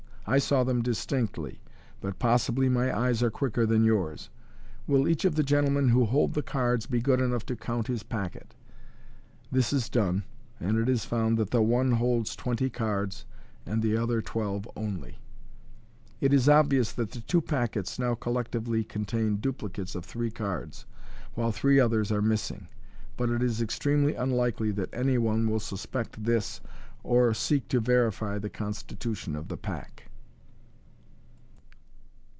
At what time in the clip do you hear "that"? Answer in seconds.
11.37-11.49, 16.93-17.11, 24.71-24.93